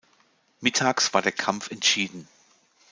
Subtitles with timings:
[0.61, 2.27] Mittags war der Kampf entschieden.